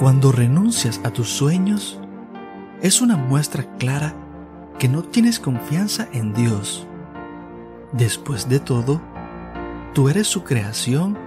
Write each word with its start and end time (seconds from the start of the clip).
Cuando 0.00 0.32
renuncias 0.32 0.98
a 1.04 1.10
tus 1.10 1.28
sueños, 1.28 2.00
es 2.80 3.02
una 3.02 3.18
muestra 3.18 3.64
clara 3.76 4.14
que 4.78 4.88
no 4.88 5.02
tienes 5.02 5.38
confianza 5.38 6.08
en 6.14 6.32
Dios. 6.32 6.86
Después 7.92 8.48
de 8.48 8.60
todo, 8.60 9.02
tú 9.92 10.08
eres 10.08 10.26
su 10.26 10.42
creación 10.42 11.18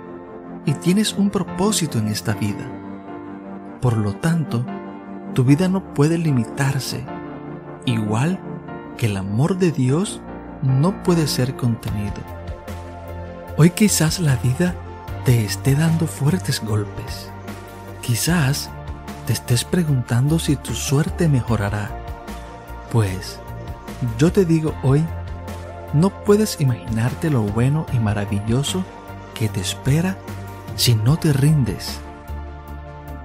y 0.66 0.74
tienes 0.74 1.14
un 1.14 1.30
propósito 1.30 2.00
en 2.00 2.08
esta 2.08 2.34
vida. 2.34 2.68
Por 3.80 3.96
lo 3.96 4.16
tanto, 4.16 4.66
tu 5.36 5.44
vida 5.44 5.68
no 5.70 5.94
puede 5.94 6.18
limitarse, 6.18 7.06
igual 7.86 8.40
que 8.98 9.06
el 9.06 9.18
amor 9.18 9.60
de 9.60 9.72
Dios 9.72 10.20
no 10.64 11.04
puede 11.04 11.28
ser 11.28 11.56
contenido. 11.56 12.24
Hoy 13.56 13.70
quizás 13.70 14.20
la 14.20 14.36
vida 14.38 14.74
te 15.26 15.46
esté 15.46 15.76
dando 15.76 16.08
fuertes 16.08 16.60
golpes. 16.60 17.33
Quizás 18.04 18.70
te 19.26 19.32
estés 19.32 19.64
preguntando 19.64 20.38
si 20.38 20.58
tu 20.58 20.74
suerte 20.74 21.30
mejorará. 21.30 21.90
Pues, 22.92 23.40
yo 24.18 24.30
te 24.30 24.44
digo 24.44 24.76
hoy, 24.84 25.06
no 25.94 26.10
puedes 26.26 26.60
imaginarte 26.60 27.30
lo 27.30 27.44
bueno 27.44 27.86
y 27.94 28.00
maravilloso 28.00 28.84
que 29.34 29.48
te 29.48 29.62
espera 29.62 30.18
si 30.76 30.96
no 30.96 31.18
te 31.18 31.32
rindes. 31.32 32.00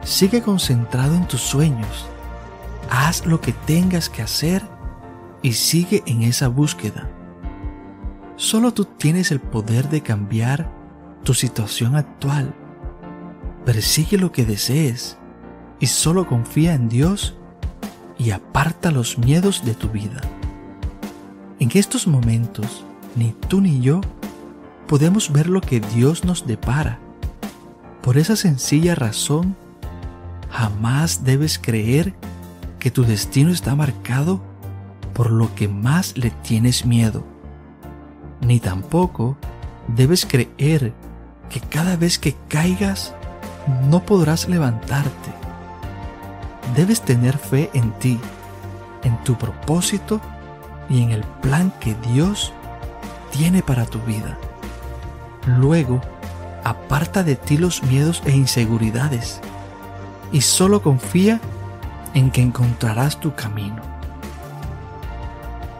Sigue 0.05 0.43
concentrado 0.43 1.17
en 1.17 1.27
tus 1.27 1.41
sueños. 1.41 2.07
Haz 2.89 3.27
lo 3.27 3.41
que 3.41 3.53
tengas 3.53 4.09
que 4.09 4.23
hacer 4.23 4.63
y 5.43 5.55
sigue 5.55 6.05
en 6.07 6.23
esa 6.23 6.47
búsqueda. 6.47 7.09
Solo 8.37 8.73
tú 8.73 8.85
tienes 8.85 9.33
el 9.33 9.41
poder 9.41 9.89
de 9.89 10.03
cambiar 10.03 10.71
tu 11.25 11.35
situación 11.35 11.97
actual. 11.97 12.55
Persigue 13.69 14.17
lo 14.17 14.33
que 14.33 14.47
desees 14.47 15.19
y 15.79 15.89
solo 15.89 16.27
confía 16.27 16.73
en 16.73 16.89
Dios 16.89 17.35
y 18.17 18.31
aparta 18.31 18.91
los 18.91 19.19
miedos 19.19 19.63
de 19.63 19.75
tu 19.75 19.91
vida. 19.91 20.23
En 21.61 21.69
estos 21.75 22.07
momentos, 22.07 22.87
ni 23.15 23.33
tú 23.33 23.61
ni 23.61 23.83
yo 23.83 24.01
podemos 24.87 25.31
ver 25.31 25.51
lo 25.51 25.61
que 25.61 25.81
Dios 25.81 26.25
nos 26.25 26.47
depara. 26.47 26.99
Por 28.01 28.17
esa 28.17 28.37
sencilla 28.37 28.95
razón, 28.95 29.55
jamás 30.49 31.25
debes 31.25 31.59
creer 31.59 32.15
que 32.79 32.91
tu 32.91 33.05
destino 33.05 33.51
está 33.51 33.77
marcado 33.77 34.41
por 35.13 35.31
lo 35.31 35.55
que 35.55 35.69
más 35.69 36.17
le 36.17 36.31
tienes 36.31 36.87
miedo. 36.87 37.23
Ni 38.41 38.61
tampoco 38.61 39.37
debes 39.89 40.25
creer 40.25 40.95
que 41.51 41.61
cada 41.61 41.97
vez 41.97 42.19
que 42.19 42.35
caigas 42.49 43.15
no 43.89 44.01
podrás 44.01 44.49
levantarte. 44.49 45.31
Debes 46.77 47.01
tener 47.01 47.39
fe 47.39 47.71
en 47.75 47.93
ti, 47.93 48.19
en 49.03 49.17
tu 49.25 49.37
propósito 49.37 50.21
y 50.89 51.03
en 51.03 51.11
el 51.11 51.23
plan 51.43 51.73
que 51.81 51.95
Dios 52.13 52.53
tiene 53.31 53.63
para 53.63 53.87
tu 53.87 54.01
vida. 54.01 54.39
Luego, 55.47 56.01
aparta 56.65 57.23
de 57.23 57.37
ti 57.37 57.57
los 57.57 57.83
miedos 57.83 58.23
e 58.27 58.33
inseguridades 58.33 59.41
y 60.33 60.43
solo 60.43 60.83
confía 60.83 61.41
en 62.15 62.31
que 62.31 62.43
encontrarás 62.43 63.19
tu 63.21 63.35
camino. 63.35 63.83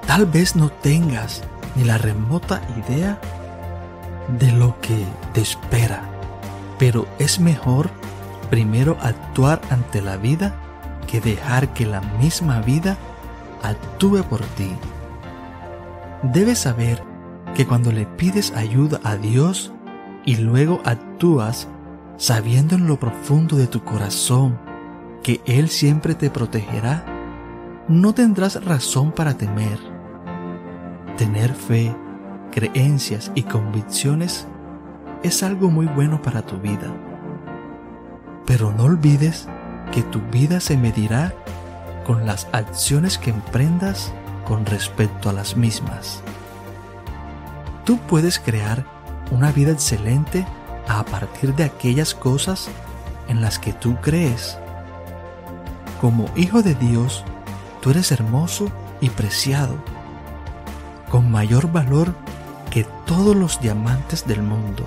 Tal 0.07 0.25
vez 0.25 0.57
no 0.57 0.71
tengas 0.71 1.43
ni 1.77 1.85
la 1.85 1.99
remota 1.99 2.63
idea 2.79 3.19
de 4.39 4.53
lo 4.53 4.81
que 4.81 5.05
te 5.33 5.43
espera, 5.43 6.03
pero 6.79 7.07
es 7.19 7.41
mejor 7.41 7.91
primero 8.51 8.97
actuar 9.01 9.61
ante 9.71 10.01
la 10.01 10.17
vida 10.17 10.55
que 11.07 11.21
dejar 11.21 11.73
que 11.73 11.87
la 11.87 12.01
misma 12.01 12.61
vida 12.61 12.97
actúe 13.63 14.23
por 14.23 14.41
ti. 14.41 14.71
Debes 16.23 16.61
saber 16.61 17.03
que 17.55 17.67
cuando 17.67 17.93
le 17.93 18.07
pides 18.07 18.53
ayuda 18.53 19.01
a 19.05 19.17
Dios 19.17 19.73
y 20.25 20.37
luego 20.37 20.81
actúas 20.85 21.69
sabiendo 22.17 22.75
en 22.75 22.87
lo 22.87 22.99
profundo 22.99 23.57
de 23.57 23.67
tu 23.67 23.85
corazón 23.85 24.59
que 25.23 25.41
Él 25.47 25.69
siempre 25.69 26.15
te 26.15 26.31
protegerá, 26.31 27.05
no 27.89 28.13
tendrás 28.15 28.63
razón 28.65 29.13
para 29.13 29.35
temer. 29.35 29.79
Tener 31.17 31.55
fe, 31.55 31.95
creencias 32.53 33.33
y 33.35 33.43
convicciones 33.43 34.47
es 35.23 35.43
algo 35.43 35.71
muy 35.71 35.87
bueno 35.87 36.23
para 36.23 36.43
tu 36.43 36.57
vida. 36.59 36.93
Pero 38.47 38.73
no 38.73 38.85
olvides 38.85 39.49
que 39.93 40.03
tu 40.03 40.21
vida 40.31 40.61
se 40.61 40.77
medirá 40.77 41.35
con 42.07 42.27
las 42.27 42.49
acciones 42.53 43.19
que 43.19 43.31
emprendas 43.31 44.13
con 44.47 44.65
respecto 44.65 45.29
a 45.29 45.33
las 45.33 45.57
mismas. 45.57 46.23
Tú 47.85 47.99
puedes 47.99 48.39
crear 48.39 48.85
una 49.31 49.53
vida 49.53 49.73
excelente 49.73 50.47
a 50.89 51.05
partir 51.05 51.55
de 51.55 51.65
aquellas 51.65 52.15
cosas 52.15 52.69
en 53.29 53.41
las 53.41 53.59
que 53.59 53.73
tú 53.73 53.97
crees. 54.01 54.59
Como 56.01 56.27
hijo 56.37 56.63
de 56.63 56.75
Dios, 56.75 57.25
tú 57.81 57.91
eres 57.91 58.13
hermoso 58.13 58.71
y 59.01 59.11
preciado, 59.11 59.77
con 61.11 61.31
mayor 61.31 61.71
valor 61.71 62.15
que 62.71 62.85
todos 63.07 63.37
los 63.37 63.61
diamantes 63.61 64.27
del 64.27 64.43
mundo. 64.43 64.85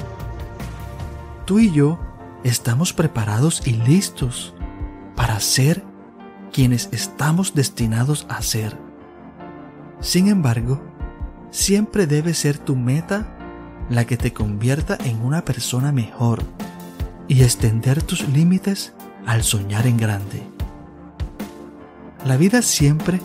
Tú 1.46 1.60
y 1.60 1.72
yo 1.72 2.00
estamos 2.44 2.94
preparados 2.94 3.66
y 3.66 3.74
listos 3.74 4.54
para 5.16 5.40
ser 5.40 5.84
quienes 6.52 6.90
estamos 6.92 7.54
destinados 7.54 8.26
a 8.30 8.42
ser. 8.42 8.78
Sin 10.00 10.28
embargo, 10.28 10.82
siempre 11.52 12.08
debe 12.08 12.34
ser 12.34 12.58
tu 12.58 12.76
meta 12.76 13.38
la 13.90 14.06
que 14.06 14.18
te 14.18 14.34
convierta 14.34 14.98
en 15.04 15.22
una 15.22 15.44
persona 15.44 15.92
mejor 15.92 16.44
y 17.28 17.44
extender 17.44 18.02
tus 18.02 18.28
límites 18.30 18.94
al 19.26 19.44
soñar 19.44 19.88
en 19.88 19.98
grande. 19.98 20.44
La 22.26 22.38
vida 22.38 22.62
siempre 22.62 23.20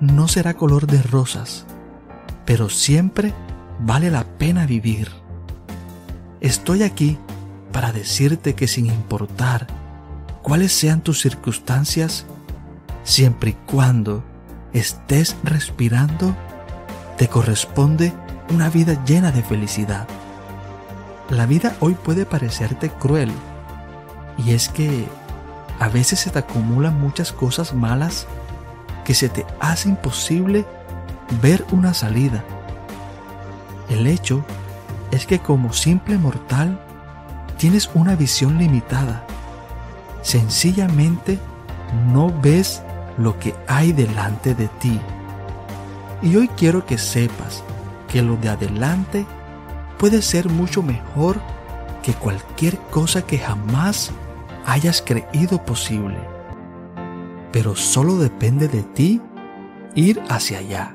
no 0.00 0.28
será 0.28 0.54
color 0.54 0.86
de 0.86 1.02
rosas, 1.02 1.66
pero 2.44 2.68
siempre 2.68 3.32
vale 3.82 4.10
la 4.10 4.24
pena 4.24 4.66
vivir. 4.66 5.10
estoy 6.40 6.82
aquí 6.82 7.18
para 7.72 7.92
decirte 7.92 8.54
que 8.54 8.66
sin 8.66 8.86
importar 8.86 9.66
cuáles 10.42 10.72
sean 10.72 11.00
tus 11.02 11.20
circunstancias, 11.20 12.26
siempre 13.04 13.50
y 13.50 13.56
cuando 13.70 14.24
estés 14.72 15.36
respirando, 15.44 16.34
te 17.16 17.28
corresponde 17.28 18.12
una 18.50 18.70
vida 18.70 19.02
llena 19.04 19.30
de 19.30 19.42
felicidad. 19.42 20.08
La 21.28 21.46
vida 21.46 21.76
hoy 21.80 21.94
puede 21.94 22.26
parecerte 22.26 22.90
cruel, 22.90 23.30
y 24.38 24.52
es 24.52 24.68
que 24.68 25.06
a 25.78 25.88
veces 25.88 26.20
se 26.20 26.30
te 26.30 26.38
acumulan 26.38 27.00
muchas 27.00 27.32
cosas 27.32 27.74
malas 27.74 28.26
que 29.04 29.14
se 29.14 29.28
te 29.28 29.46
hace 29.60 29.88
imposible 29.88 30.66
ver 31.40 31.64
una 31.70 31.94
salida. 31.94 32.44
El 33.90 34.06
hecho 34.06 34.44
es 35.10 35.26
que 35.26 35.40
como 35.40 35.72
simple 35.72 36.16
mortal 36.16 36.80
tienes 37.58 37.90
una 37.92 38.14
visión 38.14 38.56
limitada. 38.56 39.26
Sencillamente 40.22 41.38
no 42.12 42.32
ves 42.40 42.82
lo 43.18 43.38
que 43.38 43.54
hay 43.66 43.92
delante 43.92 44.54
de 44.54 44.68
ti. 44.68 44.98
Y 46.22 46.36
hoy 46.36 46.48
quiero 46.56 46.86
que 46.86 46.98
sepas 46.98 47.64
que 48.08 48.22
lo 48.22 48.36
de 48.36 48.50
adelante 48.50 49.26
puede 49.98 50.22
ser 50.22 50.48
mucho 50.48 50.82
mejor 50.82 51.40
que 52.02 52.14
cualquier 52.14 52.78
cosa 52.90 53.22
que 53.22 53.38
jamás 53.38 54.12
hayas 54.66 55.02
creído 55.02 55.64
posible. 55.64 56.18
Pero 57.52 57.74
solo 57.74 58.16
depende 58.16 58.68
de 58.68 58.84
ti 58.84 59.20
ir 59.96 60.22
hacia 60.28 60.58
allá, 60.58 60.94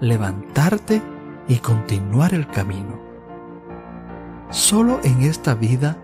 levantarte 0.00 1.02
y 1.48 1.56
continuar 1.56 2.34
el 2.34 2.46
camino. 2.48 3.00
Solo 4.50 5.00
en 5.02 5.22
esta 5.22 5.54
vida 5.54 5.96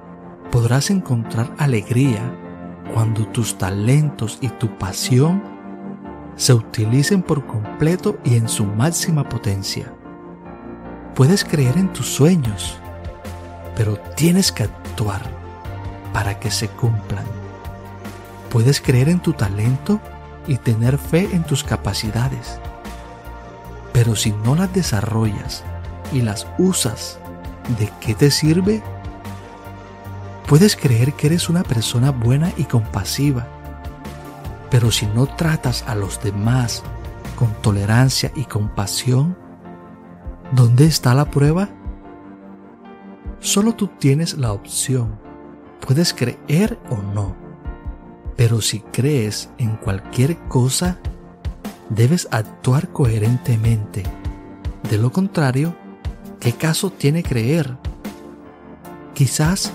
podrás 0.50 0.90
encontrar 0.90 1.52
alegría 1.58 2.22
cuando 2.94 3.26
tus 3.28 3.58
talentos 3.58 4.38
y 4.40 4.48
tu 4.48 4.78
pasión 4.78 5.42
se 6.36 6.54
utilicen 6.54 7.22
por 7.22 7.46
completo 7.46 8.18
y 8.24 8.36
en 8.36 8.48
su 8.48 8.64
máxima 8.64 9.28
potencia. 9.28 9.92
Puedes 11.14 11.44
creer 11.44 11.76
en 11.76 11.92
tus 11.92 12.06
sueños, 12.06 12.78
pero 13.76 13.96
tienes 14.16 14.52
que 14.52 14.62
actuar 14.62 15.20
para 16.12 16.38
que 16.38 16.50
se 16.50 16.68
cumplan. 16.68 17.24
Puedes 18.50 18.80
creer 18.80 19.08
en 19.08 19.20
tu 19.20 19.32
talento 19.32 20.00
y 20.46 20.56
tener 20.56 20.96
fe 20.96 21.28
en 21.32 21.44
tus 21.44 21.62
capacidades, 21.64 22.60
pero 23.98 24.14
si 24.14 24.30
no 24.30 24.54
las 24.54 24.72
desarrollas 24.72 25.64
y 26.12 26.22
las 26.22 26.46
usas, 26.56 27.18
¿de 27.80 27.90
qué 28.00 28.14
te 28.14 28.30
sirve? 28.30 28.80
Puedes 30.46 30.76
creer 30.76 31.14
que 31.14 31.26
eres 31.26 31.48
una 31.48 31.64
persona 31.64 32.12
buena 32.12 32.52
y 32.56 32.62
compasiva, 32.62 33.48
pero 34.70 34.92
si 34.92 35.06
no 35.06 35.26
tratas 35.26 35.82
a 35.88 35.96
los 35.96 36.22
demás 36.22 36.84
con 37.34 37.52
tolerancia 37.54 38.30
y 38.36 38.44
compasión, 38.44 39.36
¿dónde 40.52 40.86
está 40.86 41.12
la 41.12 41.28
prueba? 41.28 41.68
Solo 43.40 43.74
tú 43.74 43.88
tienes 43.88 44.38
la 44.38 44.52
opción. 44.52 45.18
Puedes 45.84 46.14
creer 46.14 46.78
o 46.88 47.02
no. 47.02 47.34
Pero 48.36 48.60
si 48.60 48.78
crees 48.78 49.50
en 49.58 49.74
cualquier 49.74 50.38
cosa, 50.46 51.00
debes 51.90 52.28
actuar 52.30 52.88
coherentemente. 52.88 54.02
De 54.90 54.98
lo 54.98 55.12
contrario, 55.12 55.74
¿qué 56.40 56.52
caso 56.52 56.90
tiene 56.90 57.22
creer? 57.22 57.76
Quizás 59.14 59.72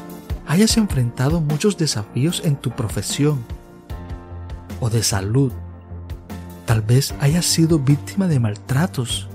hayas 0.47 0.77
enfrentado 0.77 1.41
muchos 1.41 1.77
desafíos 1.77 2.41
en 2.45 2.55
tu 2.55 2.71
profesión 2.71 3.43
o 4.79 4.89
de 4.89 5.03
salud. 5.03 5.51
Tal 6.65 6.81
vez 6.81 7.13
hayas 7.19 7.45
sido 7.45 7.79
víctima 7.79 8.27
de 8.27 8.39
maltratos 8.39 9.27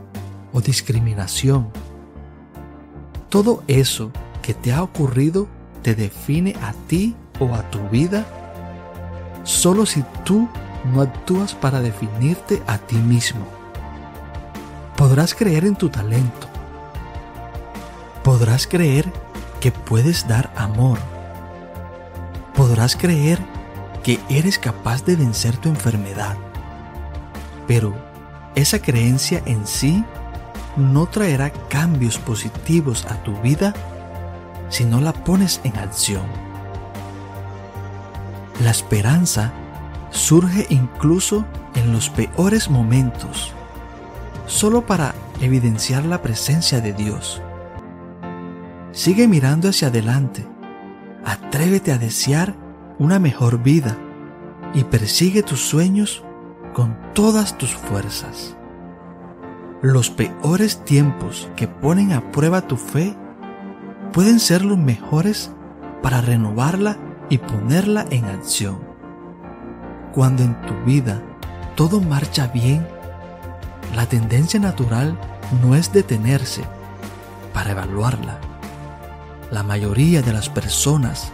o 0.52 0.60
discriminación. 0.60 1.68
Todo 3.28 3.62
eso 3.66 4.10
que 4.42 4.54
te 4.54 4.72
ha 4.72 4.82
ocurrido 4.82 5.46
te 5.82 5.94
define 5.94 6.56
a 6.62 6.72
ti 6.86 7.14
o 7.38 7.54
a 7.54 7.62
tu 7.70 7.80
vida 7.88 8.26
solo 9.44 9.86
si 9.86 10.04
tú 10.24 10.48
no 10.84 11.02
actúas 11.02 11.54
para 11.54 11.80
definirte 11.80 12.62
a 12.66 12.78
ti 12.78 12.96
mismo. 12.96 13.46
Podrás 14.96 15.34
creer 15.34 15.64
en 15.64 15.76
tu 15.76 15.88
talento. 15.88 16.48
Podrás 18.24 18.66
creer 18.66 19.10
que 19.60 19.70
puedes 19.72 20.26
dar 20.26 20.50
amor. 20.56 20.98
Podrás 22.54 22.96
creer 22.96 23.38
que 24.02 24.18
eres 24.28 24.58
capaz 24.58 25.04
de 25.04 25.16
vencer 25.16 25.56
tu 25.56 25.68
enfermedad. 25.68 26.36
Pero 27.66 27.94
esa 28.54 28.80
creencia 28.80 29.42
en 29.46 29.66
sí 29.66 30.04
no 30.76 31.06
traerá 31.06 31.50
cambios 31.50 32.18
positivos 32.18 33.04
a 33.06 33.22
tu 33.22 33.34
vida 33.40 33.74
si 34.68 34.84
no 34.84 35.00
la 35.00 35.12
pones 35.12 35.60
en 35.64 35.76
acción. 35.76 36.26
La 38.62 38.70
esperanza 38.70 39.52
surge 40.10 40.66
incluso 40.70 41.44
en 41.74 41.92
los 41.92 42.10
peores 42.10 42.70
momentos, 42.70 43.52
solo 44.46 44.86
para 44.86 45.14
evidenciar 45.40 46.04
la 46.04 46.22
presencia 46.22 46.80
de 46.80 46.92
Dios. 46.92 47.42
Sigue 48.92 49.28
mirando 49.28 49.68
hacia 49.68 49.88
adelante. 49.88 50.46
Atrévete 51.24 51.92
a 51.92 51.98
desear 51.98 52.54
una 52.98 53.18
mejor 53.18 53.62
vida 53.62 53.96
y 54.74 54.84
persigue 54.84 55.42
tus 55.42 55.60
sueños 55.60 56.24
con 56.72 56.96
todas 57.14 57.58
tus 57.58 57.74
fuerzas. 57.74 58.56
Los 59.82 60.10
peores 60.10 60.84
tiempos 60.84 61.50
que 61.54 61.68
ponen 61.68 62.12
a 62.12 62.32
prueba 62.32 62.62
tu 62.62 62.76
fe 62.76 63.16
pueden 64.12 64.40
ser 64.40 64.64
los 64.64 64.78
mejores 64.78 65.52
para 66.02 66.20
renovarla 66.20 66.96
y 67.28 67.38
ponerla 67.38 68.06
en 68.10 68.24
acción. 68.24 68.87
Cuando 70.14 70.42
en 70.42 70.60
tu 70.62 70.74
vida 70.84 71.20
todo 71.76 72.00
marcha 72.00 72.48
bien, 72.48 72.86
la 73.94 74.06
tendencia 74.06 74.58
natural 74.58 75.18
no 75.62 75.74
es 75.74 75.92
detenerse 75.92 76.62
para 77.52 77.72
evaluarla 77.72 78.38
la 79.50 79.62
mayoría 79.62 80.22
de 80.22 80.32
las 80.32 80.48
personas 80.48 81.32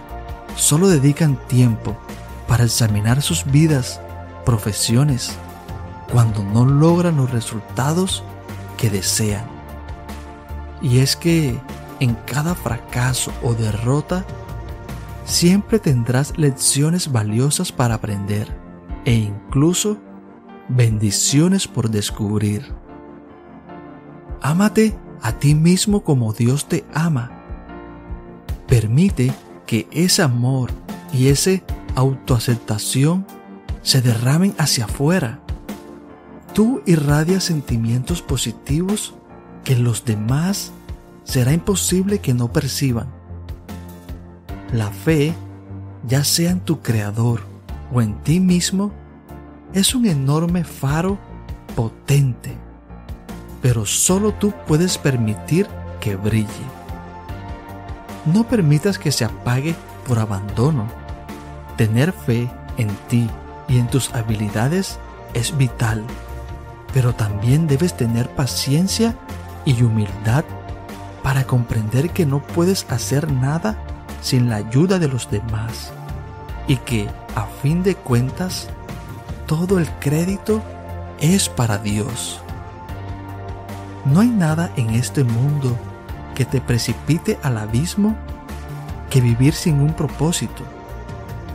solo 0.56 0.88
dedican 0.88 1.36
tiempo 1.48 1.96
para 2.46 2.64
examinar 2.64 3.22
sus 3.22 3.44
vidas, 3.44 4.00
profesiones, 4.44 5.32
cuando 6.12 6.44
no 6.44 6.64
logran 6.64 7.16
los 7.16 7.30
resultados 7.30 8.22
que 8.76 8.90
desean. 8.90 9.44
Y 10.80 10.98
es 10.98 11.16
que 11.16 11.58
en 11.98 12.14
cada 12.26 12.54
fracaso 12.54 13.32
o 13.42 13.54
derrota 13.54 14.24
siempre 15.24 15.78
tendrás 15.78 16.36
lecciones 16.38 17.10
valiosas 17.10 17.72
para 17.72 17.94
aprender 17.94 18.63
e 19.04 19.12
incluso 19.12 19.98
bendiciones 20.68 21.68
por 21.68 21.90
descubrir. 21.90 22.72
Ámate 24.40 24.94
a 25.22 25.32
ti 25.32 25.54
mismo 25.54 26.02
como 26.04 26.32
Dios 26.32 26.66
te 26.66 26.84
ama 26.92 27.44
Permite 28.66 29.32
que 29.66 29.86
ese 29.92 30.22
amor 30.22 30.70
y 31.12 31.28
esa 31.28 31.52
autoaceptación 31.94 33.26
se 33.82 34.00
derramen 34.00 34.54
hacia 34.58 34.86
afuera. 34.86 35.40
Tú 36.54 36.82
irradias 36.86 37.44
sentimientos 37.44 38.22
positivos 38.22 39.14
que 39.64 39.76
los 39.76 40.04
demás 40.04 40.72
será 41.24 41.52
imposible 41.52 42.18
que 42.18 42.34
no 42.34 42.52
perciban. 42.52 43.08
La 44.72 44.90
fe, 44.90 45.34
ya 46.06 46.24
sea 46.24 46.50
en 46.50 46.60
tu 46.60 46.80
Creador 46.80 47.53
o 47.92 48.00
en 48.00 48.14
ti 48.22 48.40
mismo, 48.40 48.92
es 49.72 49.94
un 49.94 50.06
enorme 50.06 50.64
faro 50.64 51.18
potente, 51.74 52.56
pero 53.60 53.84
solo 53.86 54.32
tú 54.32 54.52
puedes 54.66 54.98
permitir 54.98 55.66
que 56.00 56.16
brille. 56.16 56.48
No 58.26 58.44
permitas 58.44 58.98
que 58.98 59.12
se 59.12 59.24
apague 59.24 59.74
por 60.06 60.18
abandono. 60.18 60.86
Tener 61.76 62.12
fe 62.12 62.48
en 62.78 62.88
ti 63.08 63.28
y 63.68 63.78
en 63.78 63.88
tus 63.88 64.14
habilidades 64.14 64.98
es 65.34 65.56
vital, 65.56 66.04
pero 66.92 67.12
también 67.14 67.66
debes 67.66 67.96
tener 67.96 68.28
paciencia 68.30 69.16
y 69.64 69.82
humildad 69.82 70.44
para 71.22 71.44
comprender 71.44 72.10
que 72.10 72.26
no 72.26 72.40
puedes 72.42 72.86
hacer 72.90 73.30
nada 73.32 73.76
sin 74.22 74.48
la 74.48 74.56
ayuda 74.56 74.98
de 74.98 75.08
los 75.08 75.30
demás 75.30 75.92
y 76.66 76.76
que, 76.76 77.08
a 77.34 77.46
fin 77.62 77.82
de 77.82 77.94
cuentas, 77.94 78.68
todo 79.46 79.78
el 79.78 79.88
crédito 80.00 80.62
es 81.20 81.48
para 81.48 81.78
Dios. 81.78 82.40
No 84.04 84.20
hay 84.20 84.28
nada 84.28 84.70
en 84.76 84.90
este 84.90 85.24
mundo 85.24 85.76
que 86.34 86.44
te 86.44 86.60
precipite 86.60 87.38
al 87.42 87.58
abismo 87.58 88.16
que 89.10 89.20
vivir 89.20 89.54
sin 89.54 89.80
un 89.80 89.94
propósito 89.94 90.62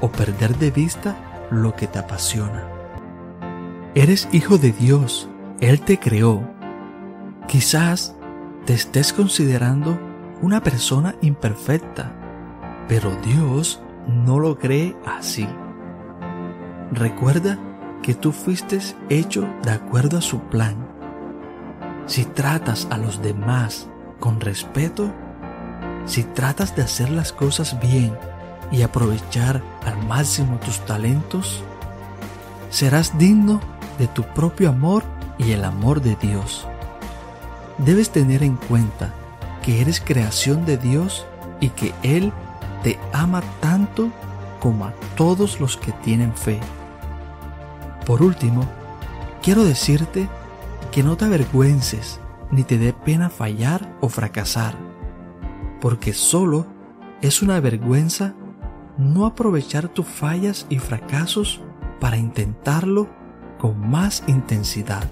o 0.02 0.10
perder 0.10 0.58
de 0.58 0.72
vista 0.72 1.16
lo 1.52 1.76
que 1.76 1.88
te 1.88 2.00
apasiona. 2.00 2.64
Eres 3.96 4.30
hijo 4.32 4.58
de 4.58 4.72
Dios, 4.72 5.30
Él 5.60 5.82
te 5.82 6.00
creó. 6.00 6.42
Quizás 7.48 8.16
te 8.66 8.74
estés 8.74 9.14
considerando 9.14 10.00
una 10.42 10.62
persona 10.62 11.16
imperfecta, 11.22 12.14
pero 12.88 13.12
Dios 13.26 13.82
no 14.10 14.40
lo 14.40 14.58
cree 14.58 14.96
así. 15.06 15.48
Recuerda 16.92 17.60
que 18.02 18.16
tú 18.16 18.32
fuiste 18.32 18.80
hecho 19.10 19.48
de 19.64 19.72
acuerdo 19.72 20.18
a 20.18 20.22
su 20.22 20.40
plan. 20.40 20.76
Si 22.08 22.26
tratas 22.26 22.88
a 22.90 22.98
los 22.98 23.22
demás 23.22 23.88
con 24.20 24.42
respeto, 24.42 25.12
si 26.06 26.24
tratas 26.24 26.76
de 26.76 26.82
hacer 26.82 27.10
las 27.10 27.32
cosas 27.32 27.80
bien 27.80 28.18
y 28.72 28.82
aprovechar 28.82 29.62
al 29.86 30.04
máximo 30.08 30.60
tus 30.60 30.80
talentos, 30.86 31.64
serás 32.70 33.18
digno 33.18 33.60
de 34.00 34.08
tu 34.08 34.24
propio 34.24 34.70
amor 34.70 35.04
y 35.38 35.52
el 35.52 35.64
amor 35.64 36.02
de 36.02 36.16
Dios. 36.16 36.68
Debes 37.78 38.10
tener 38.10 38.44
en 38.44 38.56
cuenta 38.56 39.14
que 39.62 39.82
eres 39.82 40.02
creación 40.02 40.66
de 40.66 40.78
Dios 40.78 41.28
y 41.60 41.70
que 41.70 41.94
Él 42.02 42.34
te 42.84 43.00
ama 43.14 43.42
tanto 43.60 44.10
como 44.60 44.86
a 44.86 44.94
todos 45.16 45.60
los 45.60 45.78
que 45.78 45.92
tienen 45.92 46.34
fe. 46.34 46.60
Por 48.06 48.22
último, 48.22 48.64
quiero 49.42 49.64
decirte 49.64 50.28
que 50.92 51.04
no 51.04 51.18
te 51.18 51.26
avergüences 51.26 52.20
ni 52.52 52.64
te 52.64 52.78
dé 52.78 52.94
pena 52.94 53.30
fallar 53.30 53.96
o 54.02 54.10
fracasar, 54.10 54.76
porque 55.82 56.14
solo 56.14 56.66
es 57.22 57.42
una 57.42 57.60
vergüenza 57.60 58.34
no 58.98 59.26
aprovechar 59.26 59.88
tus 59.88 60.06
fallas 60.06 60.66
y 60.70 60.80
fracasos 60.80 61.62
para 62.00 62.18
intentarlo 62.18 63.08
con 63.58 63.90
más 63.90 64.24
intensidad. 64.28 65.10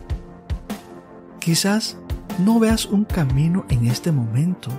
Quizás 1.40 1.98
no 2.40 2.60
veas 2.60 2.86
un 2.86 3.06
camino 3.06 3.66
en 3.70 3.88
este 3.88 4.12
momento, 4.12 4.70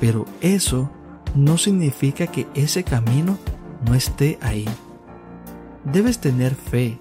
pero 0.00 0.24
eso 0.40 0.90
no 1.34 1.58
significa 1.58 2.26
que 2.26 2.46
ese 2.54 2.84
camino 2.84 3.38
no 3.84 3.94
esté 3.94 4.38
ahí. 4.40 4.66
Debes 5.84 6.18
tener 6.18 6.54
fe. 6.54 6.98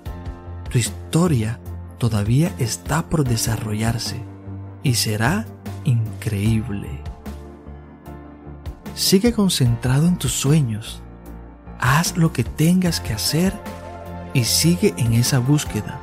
Tu 0.70 0.80
historia 0.80 1.60
todavía 1.98 2.54
está 2.58 3.04
por 3.10 3.24
desarrollarse 3.24 4.20
y 4.82 4.96
será 4.96 5.46
increíble. 5.84 6.90
Sigue 8.96 9.34
concentrado 9.34 10.08
en 10.08 10.18
tus 10.18 10.34
sueños. 10.34 11.02
Haz 11.80 12.18
lo 12.18 12.34
que 12.34 12.44
tengas 12.44 13.00
que 13.00 13.14
hacer 13.14 13.54
y 14.34 14.46
sigue 14.46 14.94
en 14.98 15.14
esa 15.14 15.40
búsqueda. 15.40 16.00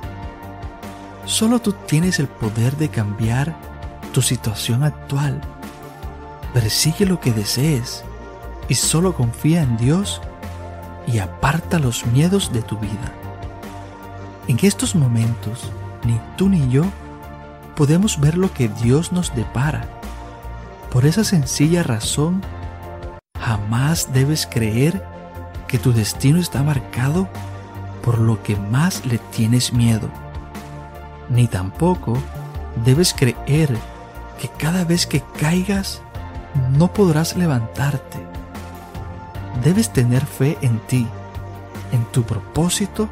Solo 1.24 1.60
tú 1.60 1.72
tienes 1.86 2.18
el 2.18 2.28
poder 2.28 2.76
de 2.76 2.88
cambiar 2.88 3.56
tu 4.12 4.22
situación 4.22 4.82
actual. 4.82 5.40
Persigue 6.52 7.06
lo 7.06 7.20
que 7.20 7.32
desees 7.32 8.04
y 8.70 8.76
solo 8.76 9.14
confía 9.14 9.62
en 9.62 9.76
Dios 9.76 10.22
y 11.08 11.18
aparta 11.18 11.80
los 11.80 12.06
miedos 12.06 12.52
de 12.52 12.62
tu 12.62 12.78
vida. 12.78 13.12
En 14.46 14.58
estos 14.62 14.94
momentos, 14.94 15.70
ni 16.04 16.18
tú 16.36 16.48
ni 16.48 16.70
yo 16.70 16.84
podemos 17.74 18.20
ver 18.20 18.38
lo 18.38 18.54
que 18.54 18.68
Dios 18.68 19.10
nos 19.10 19.34
depara. 19.34 19.88
Por 20.92 21.04
esa 21.04 21.24
sencilla 21.24 21.82
razón, 21.82 22.42
jamás 23.38 24.12
debes 24.12 24.46
creer 24.46 25.04
que 25.66 25.78
tu 25.78 25.92
destino 25.92 26.38
está 26.38 26.62
marcado 26.62 27.28
por 28.04 28.18
lo 28.18 28.40
que 28.40 28.54
más 28.54 29.04
le 29.04 29.18
tienes 29.18 29.72
miedo. 29.72 30.08
Ni 31.28 31.48
tampoco 31.48 32.16
debes 32.84 33.14
creer 33.14 33.76
que 34.40 34.48
cada 34.48 34.84
vez 34.84 35.08
que 35.08 35.22
caigas 35.40 36.02
no 36.70 36.92
podrás 36.92 37.36
levantarte. 37.36 38.29
Debes 39.64 39.92
tener 39.92 40.24
fe 40.24 40.56
en 40.62 40.78
ti, 40.86 41.06
en 41.92 42.04
tu 42.12 42.22
propósito 42.22 43.08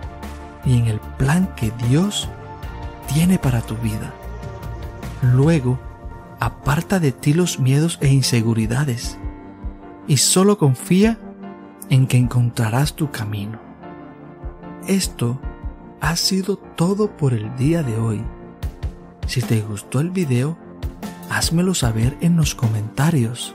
y 0.64 0.78
en 0.78 0.86
el 0.86 1.00
plan 1.00 1.54
que 1.56 1.72
Dios 1.88 2.28
tiene 3.12 3.38
para 3.38 3.60
tu 3.60 3.76
vida. 3.76 4.12
Luego, 5.22 5.78
aparta 6.40 7.00
de 7.00 7.12
ti 7.12 7.34
los 7.34 7.58
miedos 7.58 7.98
e 8.00 8.08
inseguridades 8.08 9.18
y 10.06 10.18
solo 10.18 10.58
confía 10.58 11.18
en 11.90 12.06
que 12.06 12.16
encontrarás 12.16 12.94
tu 12.94 13.10
camino. 13.10 13.58
Esto 14.86 15.38
ha 16.00 16.16
sido 16.16 16.56
todo 16.56 17.16
por 17.16 17.34
el 17.34 17.54
día 17.56 17.82
de 17.82 17.96
hoy. 17.98 18.22
Si 19.26 19.42
te 19.42 19.60
gustó 19.60 20.00
el 20.00 20.10
video, 20.10 20.56
házmelo 21.28 21.74
saber 21.74 22.16
en 22.20 22.36
los 22.36 22.54
comentarios. 22.54 23.54